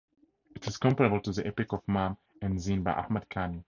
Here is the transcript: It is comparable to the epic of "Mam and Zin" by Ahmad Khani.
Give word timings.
It 0.55 0.65
is 0.65 0.77
comparable 0.77 1.21
to 1.21 1.31
the 1.31 1.45
epic 1.45 1.73
of 1.73 1.87
"Mam 1.87 2.17
and 2.41 2.59
Zin" 2.59 2.81
by 2.81 2.91
Ahmad 2.93 3.29
Khani. 3.29 3.59